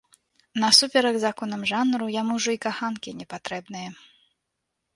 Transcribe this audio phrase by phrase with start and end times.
[0.61, 3.89] Насуперак законам жанру, яму ўжо і каханкі не патрэбныя.